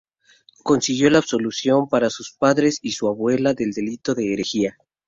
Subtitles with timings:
[0.63, 4.77] Consiguió la absolución para sus padres y su abuela del delito de herejía.